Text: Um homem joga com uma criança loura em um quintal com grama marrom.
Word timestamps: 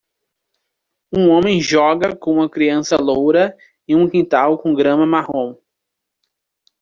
Um 1.15 1.29
homem 1.29 1.61
joga 1.61 2.15
com 2.15 2.33
uma 2.33 2.49
criança 2.49 2.97
loura 2.99 3.55
em 3.87 3.95
um 3.95 4.09
quintal 4.09 4.57
com 4.57 4.73
grama 4.73 5.05
marrom. 5.05 5.55